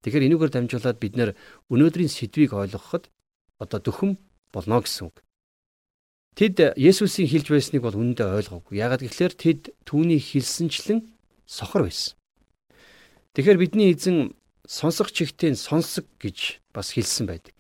Тэгэхээр 0.03 0.27
энүүгээр 0.29 0.53
дамжуулаад 0.53 0.99
бид 1.01 1.15
нэр 1.17 1.31
өнөөдрийн 1.73 2.11
сэдвийг 2.11 2.53
ойлгоход 2.57 3.11
одоо 3.61 3.79
дөхөм 3.81 4.19
болно 4.53 4.81
гэсэн 4.83 5.11
үг. 5.11 5.26
Тэд 6.37 6.77
Есүсийн 6.77 7.33
хэлж 7.33 7.49
байсныг 7.49 7.81
бол 7.81 7.97
үнэндээ 7.97 8.29
ойлгоогүй. 8.29 8.77
Яагаад 8.77 9.01
гэвэл 9.09 9.41
тэд 9.41 9.73
түүний 9.89 10.21
хэлсэнчлэн 10.21 11.01
сохор 11.49 11.89
байсан. 11.89 12.13
Тэгэхээр 13.33 13.57
бидний 13.57 13.97
эзэн 13.97 14.37
сонсох 14.69 15.17
чихтэн 15.17 15.57
сонсог 15.57 16.05
гэж 16.21 16.61
бас 16.77 16.93
хэлсэн 16.93 17.25
байдаг. 17.25 17.57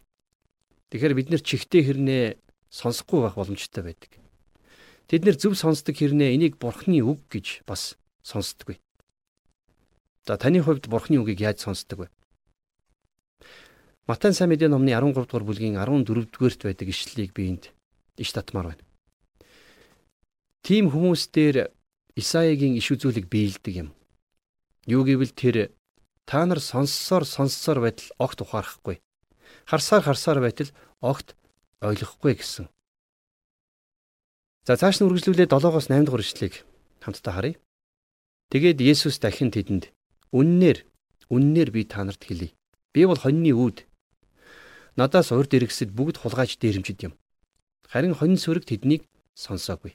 Тэгэхээр 0.92 1.16
бид 1.16 1.28
нар 1.33 1.40
чихтэй 1.40 1.88
хэрнээ 1.88 2.37
сонсохгүй 2.68 3.25
байх 3.25 3.40
боломжтой 3.40 3.80
байдаг. 3.80 4.12
Тэд 5.09 5.25
нэр 5.25 5.40
зөв 5.40 5.56
сонсдог 5.56 5.97
хэрнээ 5.97 6.37
энийг 6.37 6.61
бурхны 6.61 7.00
үг 7.00 7.25
гэж 7.33 7.64
бас 7.64 7.97
сонсдоггүй. 8.28 8.76
За 10.28 10.37
таны 10.37 10.61
хувьд 10.61 10.92
бурхны 10.92 11.16
үгийг 11.16 11.40
яаж 11.40 11.64
сонсдог 11.64 12.04
вэ? 12.04 12.09
Матай 14.04 14.37
сайн 14.37 14.52
мэдээ 14.52 14.68
номны 14.68 14.92
13 14.92 15.16
дугаар 15.16 15.49
бүлгийн 15.49 15.80
14 15.80 16.28
дугаарт 16.28 16.61
байдаг 16.61 16.92
ишлэлийг 16.92 17.33
би 17.33 17.56
энд 17.56 17.75
иш 18.16 18.32
татмаар 18.32 18.75
байна. 18.75 18.85
Тим 20.66 20.90
хүмүүс 20.90 21.30
дээр 21.30 21.70
Исаигийн 22.16 22.75
иш 22.80 22.90
үзүүлэг 22.90 23.28
биелдэг 23.28 23.75
юм. 23.87 23.88
Юу 24.88 25.04
гэвэл 25.04 25.30
тэр 25.37 25.70
та 26.25 26.42
нар 26.49 26.58
сонссоор 26.58 27.25
сонссоор 27.28 27.85
байтал 27.85 28.08
огт 28.18 28.40
ухаарахгүй. 28.40 28.99
Харсаар 29.68 30.02
харсаар 30.02 30.40
байтал 30.40 30.73
огт 31.00 31.37
ойлгохгүй 31.85 32.40
гэсэн. 32.40 32.66
За 34.66 34.75
цааш 34.75 34.99
нь 34.99 35.06
үргэлжлүүлээд 35.06 35.52
7-оос 35.52 35.87
8 35.92 36.08
дугаар 36.08 36.25
ишлэгийг 36.25 36.64
хамтдаа 37.04 37.32
харъя. 37.37 37.61
Тэгээд 38.50 38.82
Есүс 38.82 39.23
дахин 39.23 39.54
тэдэнд 39.54 39.94
Үннээр 40.35 40.82
үннээр 41.30 41.70
би 41.70 41.87
та 41.87 42.02
нарт 42.02 42.26
хэлье. 42.26 42.52
Би 42.92 43.06
бол 43.06 43.18
хоньны 43.18 43.54
үүд. 43.54 43.87
Надаас 44.99 45.30
урд 45.30 45.54
иргэсэд 45.54 45.94
бүгд 45.94 46.20
хулгайч 46.20 46.58
дээрэмчд 46.58 46.99
юм. 47.06 47.12
Харин 47.90 48.14
хонь 48.14 48.37
сүрэг 48.37 48.66
тэднийг 48.66 49.07
сонсоогүй. 49.35 49.95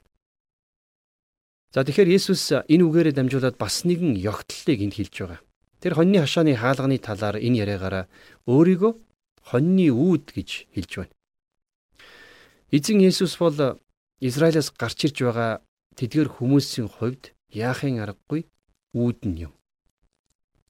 За 1.72 1.84
тэгэхээр 1.88 2.16
Есүс 2.20 2.52
энэ 2.68 2.84
үгээрээ 2.84 3.16
дамжуулаад 3.16 3.56
бас 3.56 3.88
нэгэн 3.88 4.20
ёгтлолыг 4.20 4.80
энд 4.84 4.96
хэлж 5.00 5.16
байгаа. 5.24 5.40
Тэр 5.80 5.94
хоньны 5.96 6.20
хашааны 6.20 6.56
хаалганы 6.60 7.00
талаар 7.00 7.40
энэ 7.40 7.64
яриагаараа 7.64 8.06
өөрийгөө 8.48 8.92
хоньны 9.48 9.88
үүд 9.88 10.26
гэж 10.36 10.50
хэлж 10.76 10.92
байна. 11.00 11.16
Эзэн 12.76 13.00
Есүс 13.00 13.40
бол 13.40 13.80
Израилаас 14.20 14.70
гарч 14.76 15.00
ирж 15.08 15.18
байгаа 15.24 15.64
тэдгэр 15.96 16.28
хүмүүсийн 16.36 16.92
хувьд 16.92 17.32
яахын 17.52 18.04
аргагүй 18.04 18.52
үүд 18.92 19.20
нь 19.32 19.48
юм. 19.48 19.54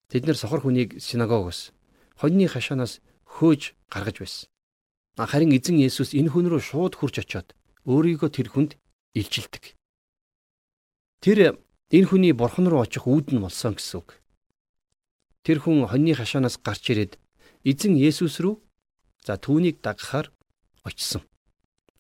Тэд 0.09 0.29
нэр 0.29 0.37
сохор 0.37 0.61
хүнийг 0.61 1.01
синагогоос 1.01 1.73
хоньны 2.21 2.45
хашаанаас 2.45 3.01
хөөж 3.25 3.73
гаргаж 3.89 4.17
байсан. 4.21 4.50
Харин 5.17 5.51
эзэн 5.51 5.75
Есүс 5.75 6.15
энэ 6.15 6.31
хүн 6.31 6.47
рүү 6.47 6.61
шууд 6.63 6.95
хурж 6.95 7.19
очиод 7.19 7.51
өөрийгөө 7.83 8.29
тэр 8.31 8.47
хүнд 8.47 8.79
илчилдэг. 9.11 9.75
Тэр 11.19 11.59
энэ 11.91 12.07
хүний 12.07 12.31
бурхан 12.31 12.71
руу 12.71 12.79
очих 12.79 13.03
үүд 13.03 13.35
нь 13.35 13.43
болсон 13.43 13.75
гэсэн 13.75 13.99
үг. 13.99 14.23
Тэр 15.43 15.59
хүн 15.59 15.83
хоньны 15.91 16.15
хашаанаас 16.15 16.55
гарч 16.63 16.95
ирээд 16.95 17.19
эзэн 17.67 17.99
Есүс 17.99 18.39
рүү 18.39 18.55
за 19.27 19.35
түүнийг 19.35 19.83
дагахаар 19.83 20.31
очсон. 20.87 21.27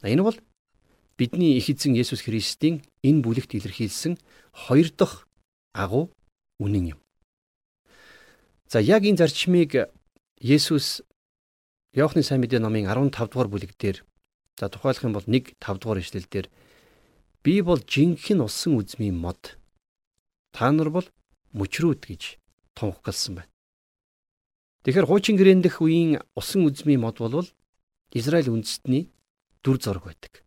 Энэ 0.01 0.23
бол 0.23 0.37
бидний 1.19 1.59
их 1.59 1.67
эзэн 1.67 1.93
Есүс 1.99 2.23
Христийн 2.23 2.79
энэ 3.03 3.21
бүлэгт 3.21 3.59
илэрхийлсэн 3.59 4.15
хоёр 4.55 4.87
дахь 4.95 5.27
агуу 5.75 6.15
үнэн 6.63 6.95
юм. 6.95 6.99
За 8.71 8.79
яг 8.79 9.03
энэ 9.03 9.19
зарчмыг 9.19 9.91
Есүс 10.39 11.03
Иохны 11.91 12.23
сайн 12.23 12.39
мэдээ 12.39 12.63
номын 12.63 12.87
15 12.87 13.27
дугаар 13.27 13.51
бүлэг 13.51 13.75
дээр 13.75 14.03
за 14.55 14.71
тухайлах 14.71 15.03
юм 15.03 15.11
бол 15.11 15.27
1 15.27 15.59
5 15.59 15.79
дугаар 15.79 15.99
ишлэл 15.99 16.27
дээр 16.31 16.47
Би 17.43 17.61
бол 17.65 17.81
жинхэнэ 17.81 18.45
усан 18.45 18.77
үзмийн 18.77 19.17
мод. 19.17 19.57
Та 20.53 20.69
нар 20.69 20.93
бол 20.93 21.07
мөчрүүд 21.57 22.05
гэж 22.05 22.37
тунхагласан 22.77 23.41
байна. 23.41 23.51
Тэгэхээр 24.85 25.09
хуучин 25.09 25.41
гэрээн 25.41 25.65
дэх 25.65 25.81
үеийн 25.81 26.21
усан 26.37 26.69
үзмийн 26.69 27.01
мод 27.01 27.17
бол 27.17 27.49
Израиль 28.13 28.53
үндэстний 28.53 29.09
дүр 29.65 29.81
зураг 29.81 30.05
байдаг. 30.05 30.45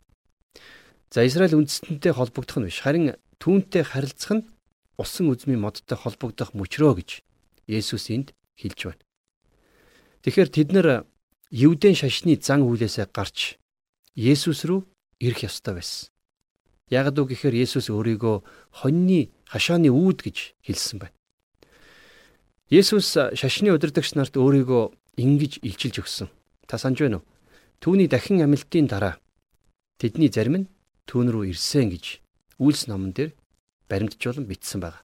За 1.11 1.27
Израиль 1.27 1.59
үндэстэнтэй 1.59 2.15
холбогдох 2.15 2.63
нь 2.63 2.67
биш 2.71 2.79
харин 2.79 3.19
түүнтэй 3.43 3.83
харилцах 3.83 4.39
нь 4.39 4.47
усан 4.95 5.27
үзмийн 5.27 5.59
модтой 5.59 5.99
холбогдох 5.99 6.55
мөчрөө 6.55 7.03
гэж 7.03 7.09
Есүс 7.67 8.07
энд 8.15 8.31
хэлж 8.55 8.79
байна. 8.87 9.03
Тэгэхээр 10.23 10.49
тэд 10.49 10.69
нар 10.71 10.87
Евдэн 11.55 11.95
шашны 11.95 12.35
зан 12.35 12.67
үйлээсээ 12.67 13.15
гарч 13.15 13.55
Есүс 14.11 14.67
рүү 14.67 14.83
ирэх 15.23 15.47
ёстой 15.47 15.79
байсан. 15.79 16.11
Яг 16.91 17.15
үг 17.15 17.31
гэхээр 17.31 17.55
Есүс 17.63 17.87
өөрийгөө 17.87 18.43
хоньны 18.83 19.31
хашааны 19.47 19.87
үүд 19.87 20.19
гэж 20.19 20.51
хэлсэн 20.67 20.99
байна. 20.99 21.15
Есүс 22.67 23.39
шашны 23.39 23.71
удирдагч 23.71 24.19
нарт 24.19 24.35
өөрийгөө 24.35 24.83
ингэж 25.15 25.63
илчилж 25.63 26.03
өгсөн. 26.03 26.27
Та 26.67 26.75
санаж 26.75 26.99
байна 26.99 27.23
уу? 27.23 27.27
Түүний 27.79 28.11
дахин 28.11 28.43
амилтын 28.43 28.91
дараа 28.91 29.15
тэдний 29.95 30.27
зарим 30.27 30.67
нь 30.67 30.69
түүн 31.07 31.31
рүү 31.31 31.55
ирсэн 31.55 31.87
гэж 31.87 32.19
Үйлс 32.59 32.91
номон 32.91 33.15
дээр 33.15 33.31
баримтжуулан 33.87 34.43
бичсэн 34.43 34.83
байна. 34.83 34.99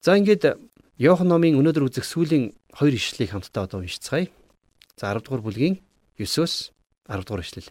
За 0.00 0.16
ингээд 0.16 0.56
Иохан 0.96 1.28
номын 1.28 1.60
өнөөдөр 1.60 1.84
үзэх 1.92 2.08
сүүлийн 2.08 2.56
хоёр 2.72 2.96
ишлэлийг 2.96 3.36
хамтдаа 3.36 3.68
одоо 3.68 3.84
уншицгаая. 3.84 4.32
За 5.00 5.10
10 5.10 5.24
дугаар 5.26 5.42
бүлгийн 5.42 5.76
9-өөс 6.18 6.54
10 7.10 7.26
дугаар 7.26 7.42
ишлэл. 7.42 7.70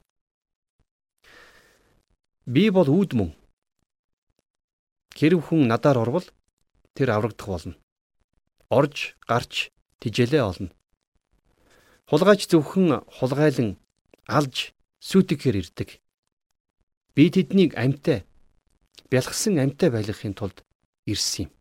Би 2.45 2.67
бол 2.75 2.89
үүд 2.91 3.11
мөн. 3.15 3.31
Хэрв 5.15 5.39
хүн 5.47 5.67
надаар 5.71 6.03
орвол 6.03 6.27
тэр 6.95 7.15
аврагдах 7.15 7.47
болно. 7.47 7.75
Орж, 8.67 9.15
гарч, 9.23 9.71
тижээлээ 10.03 10.43
олно. 10.43 10.69
Хулгайч 12.11 12.51
зөвхөн 12.51 13.07
хулгайлан 13.07 13.79
алж 14.27 14.75
сүйтгэхээр 14.99 15.59
ирдэг. 15.61 15.89
Би 17.15 17.31
тэднийг 17.31 17.79
амьтаа 17.79 18.27
бялхсан 19.07 19.55
амьтаа 19.63 19.89
байлгахын 19.93 20.35
тулд 20.35 20.65
ирсэн 21.07 21.47
юм. 21.47 21.51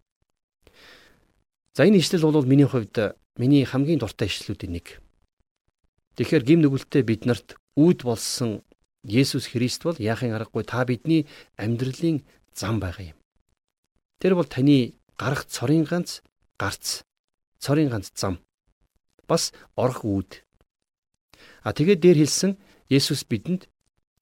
За 1.76 1.86
энэ 1.86 2.02
ишлэл 2.02 2.26
бол 2.26 2.42
миний 2.48 2.66
хувьд 2.66 3.14
миний 3.38 3.62
хамгийн 3.62 4.02
дуртай 4.02 4.26
ишлэлүүдийн 4.26 4.72
нэг. 4.74 4.86
Тэгэхээр 6.16 6.44
гим 6.44 6.60
нүгэлтэд 6.60 7.04
бид 7.08 7.24
нарт 7.24 7.56
үүд 7.76 8.04
болсон 8.04 8.60
Есүс 9.02 9.48
Христ 9.50 9.82
бол 9.82 9.96
яахын 9.96 10.36
аргагүй 10.36 10.62
та 10.68 10.84
бидний 10.84 11.24
амьдралын 11.56 12.22
зам 12.54 12.78
байгаа 12.78 13.16
юм. 13.16 13.18
Тэр 14.20 14.36
бол 14.36 14.46
таны 14.46 14.94
гарах 15.16 15.48
цорын 15.48 15.88
ганц 15.88 16.20
гарц, 16.60 17.02
цорын 17.58 17.88
ганц 17.88 18.12
зам. 18.14 18.38
Бас 19.26 19.50
орох 19.74 20.04
үүд. 20.04 20.44
А 21.64 21.72
тэгээд 21.72 22.00
дээр 22.04 22.18
хэлсэн 22.22 22.60
Есүс 22.92 23.24
бидэнд 23.24 23.66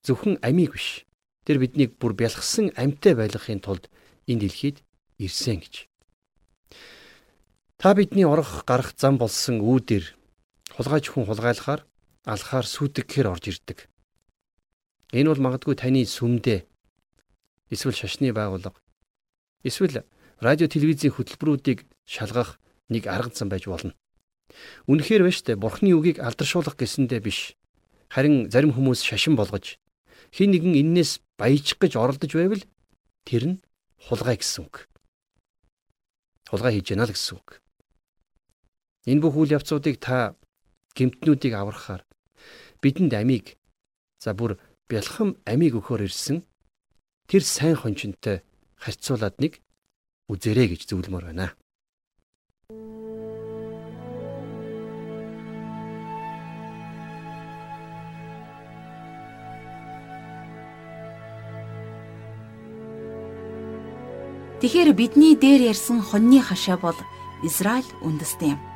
зөвхөн 0.07 0.39
амийг 0.47 0.79
биш. 0.79 1.05
Тэр 1.45 1.59
биднийг 1.59 1.99
бүр 1.99 2.15
бялхсан 2.15 2.71
амьтаа 2.79 3.19
байлгахын 3.19 3.61
тулд 3.61 3.91
энэ 4.31 4.47
дэлхийд 4.47 4.81
ирсэн 5.19 5.59
гэж. 5.61 5.91
Та 7.77 7.93
бидний 7.99 8.25
орох 8.25 8.65
гарах 8.65 8.95
зам 8.95 9.19
болсон 9.19 9.61
үүдээр 9.61 10.20
хулгайч 10.81 11.13
хүн 11.13 11.29
хулгайлахаар 11.29 11.85
алхаар 12.25 12.65
сүйтгэхээр 12.65 13.29
орж 13.29 13.53
ирдэг. 13.53 13.93
Энэ 15.13 15.29
бол 15.29 15.45
магадгүй 15.45 15.77
таны 15.77 16.09
сүмдээ 16.09 16.65
эсвэл 17.69 17.93
шашны 17.93 18.33
байгууллага 18.33 18.81
эсвэл 19.61 20.09
радио 20.41 20.73
телевизийн 20.73 21.13
хөтөлбөрүүдийг 21.13 21.85
шалгах 22.09 22.57
нэг 22.89 23.13
арга 23.13 23.29
зам 23.37 23.53
байж 23.53 23.69
болно. 23.69 23.93
Үнэхээр 24.89 25.29
байна 25.29 25.37
штэ 25.37 25.61
бурхны 25.61 25.93
үгийг 25.93 26.17
алдаршуулах 26.17 26.81
гэсэндээ 26.81 27.21
биш. 27.21 27.61
Харин 28.09 28.49
зарим 28.49 28.73
хүмүүс 28.73 29.05
шашин 29.05 29.37
болгож 29.37 29.77
хин 30.33 30.57
нэгэн 30.57 30.81
эннээс 30.81 31.21
баяжих 31.37 31.77
гэж 31.77 32.01
оролдож 32.01 32.33
байвал 32.33 32.65
тэр 33.29 33.45
нь 33.53 33.57
хулгай 34.09 34.41
гэсэн 34.41 34.65
үг. 34.65 34.89
Хулгай 36.49 36.81
хийж 36.81 36.97
яана 36.97 37.05
л 37.05 37.13
гэсэн 37.13 37.37
үг. 37.37 37.61
Энэ 39.05 39.21
бүх 39.21 39.37
үйл 39.37 39.61
явцуудыг 39.61 40.01
та 40.01 40.40
гэмтнүүдийг 40.97 41.55
аврахаар 41.55 42.03
бидэнд 42.83 43.13
амийг 43.15 43.57
за 44.19 44.35
бүр 44.35 44.59
бялхам 44.89 45.37
амийг 45.47 45.79
өгөхөр 45.79 46.07
ирсэн 46.09 46.43
тэр 47.31 47.43
сайн 47.45 47.77
хончинтой 47.79 48.43
харьцуулаад 48.81 49.37
нэг 49.39 49.61
үзэрэй 50.33 50.75
гэж 50.75 50.91
зөвлөмөр 50.91 51.31
байна. 51.31 51.55
Тэгэхээр 64.61 64.93
бидний 64.93 65.35
дээр 65.41 65.73
ярьсан 65.73 66.05
хоньны 66.05 66.45
хашаа 66.45 66.77
бол 66.77 66.99
Израиль 67.41 67.89
үндэстэн 68.05 68.53
юм. 68.53 68.70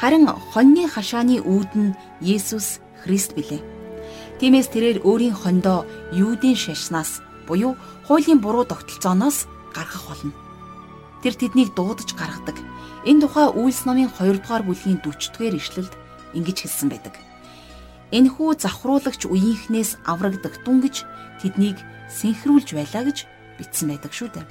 Харин 0.00 0.26
хоньны 0.26 0.88
хашааны 0.90 1.38
үүд 1.38 1.70
нь 1.78 1.96
Есүс 2.20 2.82
Христ 3.02 3.34
билээ. 3.38 3.62
Тиймээс 4.40 4.68
тэрээр 4.74 5.06
өөрийн 5.06 5.36
хондоо 5.36 5.86
юудын 6.10 6.58
шашнаас 6.58 7.22
буюу 7.46 7.78
хуулийн 8.06 8.42
буруу 8.42 8.66
тогтолцооноос 8.66 9.46
гаргах 9.70 10.04
болно. 10.10 10.32
Тэр 11.22 11.34
тэднийг 11.38 11.72
дуудаж 11.78 12.10
гаргадаг. 12.18 12.58
Энэ 13.06 13.22
тухай 13.22 13.48
Үйлс 13.48 13.86
номын 13.86 14.10
2 14.10 14.42
дугаар 14.42 14.66
бүлгийн 14.66 14.98
40-р 15.00 15.54
ишлэлд 15.56 15.92
ингэж 16.34 16.58
хэлсэн 16.66 16.88
байдаг. 16.90 17.14
Энэхүү 18.10 18.60
завхруулагч 18.60 19.24
үеийнхнээс 19.30 20.02
аврагдаг 20.04 20.60
дүнгэж 20.66 21.06
тэднийг 21.40 21.78
синхруулж 22.10 22.68
байлаа 22.74 23.08
гэж 23.08 23.24
бичсэн 23.58 23.88
байдаг 23.94 24.12
шүү 24.12 24.28
дээ. 24.34 24.46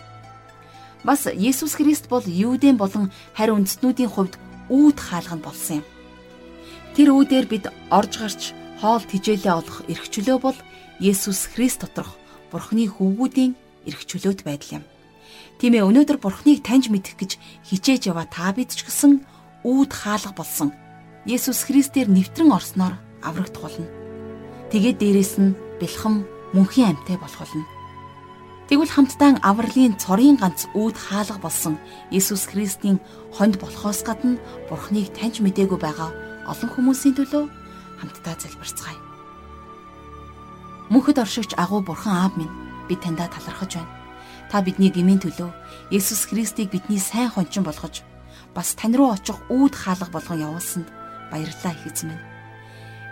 Бас 1.03 1.27
Есүс 1.27 1.75
Христ 1.75 2.07
бол 2.07 2.23
Юудын 2.23 2.79
болон 2.79 3.11
харь 3.35 3.51
үндэстнүүдийн 3.51 4.09
хувьд 4.09 4.39
үүд 4.73 4.97
хаалганд 4.97 5.45
болсон 5.45 5.85
юм. 5.85 5.85
Тэр 6.97 7.13
үүдээр 7.13 7.45
бид 7.45 7.65
орж 7.93 8.13
гарч 8.17 8.41
хоол 8.81 9.05
тижээлээ 9.05 9.53
олох 9.53 9.85
эрх 9.85 10.09
чөлөө 10.09 10.37
бол 10.41 10.57
Есүс 10.97 11.53
Христ 11.53 11.85
доторх 11.85 12.17
Бурхны 12.49 12.89
хөвгүүдийн 12.89 13.53
эрх 13.85 14.01
чөлөөт 14.09 14.41
байдал 14.41 14.81
юм. 14.81 14.83
Тийм 15.61 15.77
ээ 15.77 15.85
өнөөдөр 15.85 16.17
Бурхныг 16.17 16.65
таньж 16.65 16.89
мэдэх 16.89 17.15
гэж 17.17 17.31
хичээж 17.69 18.09
яваа 18.09 18.25
та 18.25 18.49
бид 18.53 18.73
ч 18.73 18.81
гэсэн 18.85 19.21
үүд 19.61 19.91
хаалга 19.93 20.33
болсон 20.33 20.73
Есүс 21.29 21.69
Христээр 21.69 22.09
нэвтрэн 22.09 22.51
орсноор 22.51 22.97
аврагдах 23.23 23.63
болно. 23.63 23.87
Тэгээд 24.73 24.99
дээрэс 24.99 25.33
нь 25.39 25.55
бэлхэм 25.79 26.25
мөнхийн 26.57 26.97
амьтаа 26.97 27.17
болох 27.21 27.39
болно. 27.39 27.63
Тэгвэл 28.73 28.89
хамтдаа 28.89 29.37
авралын 29.45 30.01
цорын 30.01 30.33
ганц 30.41 30.65
үүд 30.73 30.97
хаалга 30.97 31.37
болсон 31.37 31.77
Иесус 32.09 32.49
Христийн 32.49 32.97
хонд 33.29 33.61
болохоос 33.61 34.01
гадна 34.01 34.41
Бурхныг 34.65 35.13
таньж 35.13 35.45
мэдээгүй 35.45 35.77
байгаа 35.77 36.09
олон 36.49 36.69
хүмүүсийн 36.73 37.13
төлөө 37.13 37.53
хамтдаа 38.01 38.33
залбирцгаая. 38.33 38.97
Мөнхөд 40.89 41.21
оршигч 41.21 41.53
агуу 41.53 41.85
Бурхан 41.85 42.17
Аав 42.17 42.33
минь 42.33 42.49
би 42.89 42.97
таньда 42.97 43.29
талархаж 43.29 43.77
байна. 43.77 43.93
Та 44.49 44.65
бидний 44.65 44.89
гмийн 44.89 45.21
төлөө 45.21 45.53
Есүс 45.93 46.25
Христийг 46.33 46.73
бидний 46.73 46.97
сайн 46.97 47.29
хончин 47.29 47.61
болгож 47.61 48.01
бас 48.57 48.73
тань 48.73 48.97
руу 48.97 49.13
очих 49.13 49.37
үүд 49.53 49.73
хаалга 49.77 50.09
болгон 50.09 50.49
явуулсанд 50.49 50.89
баярлалаа 51.29 51.77
их 51.77 51.93
эзэн 51.93 52.09
минь. 52.09 52.25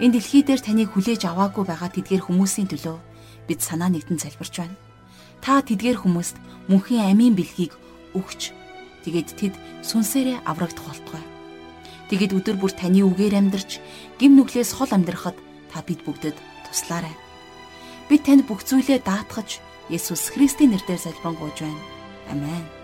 Энэ 0.01 0.17
дэлхий 0.17 0.41
дээр 0.41 0.57
таныг 0.57 0.89
хүлээж 0.89 1.29
аваагүй 1.29 1.69
байгаа 1.69 1.93
тэдгээр 1.93 2.25
хүмүүсийн 2.25 2.65
төлөө 2.65 2.97
бид 3.45 3.61
санаа 3.61 3.93
нэгтэн 3.93 4.17
залбирч 4.17 4.57
байна. 4.57 4.89
Та 5.41 5.65
тэдгээр 5.65 6.05
хүмүүст 6.05 6.37
мөнхийн 6.69 7.09
амийн 7.09 7.33
бэлгийг 7.33 7.73
өгч 8.13 8.53
тэгээд 9.03 9.29
тэд 9.35 9.53
сүнсээрээ 9.81 10.45
аврагдах 10.45 10.85
болтугай. 10.85 11.25
Тэгэд 12.13 12.37
өдөр 12.37 12.57
бүр 12.61 12.71
таны 12.77 13.01
үгээр 13.01 13.39
амьдарч 13.41 13.81
гим 14.21 14.37
нүглээс 14.37 14.77
хол 14.77 14.91
амьдрахад 14.93 15.37
та 15.73 15.81
бид 15.81 16.05
бүгдэд 16.05 16.37
туслаарай. 16.69 17.15
Бид 18.11 18.21
танд 18.27 18.45
бүх 18.45 18.61
зүйлээ 18.67 19.01
даатгаж 19.01 19.63
Есүс 19.89 20.29
Христийн 20.31 20.75
нэрээр 20.75 20.99
залбирanгуйж 20.99 21.57
байна. 21.63 21.83
Амен. 22.29 22.80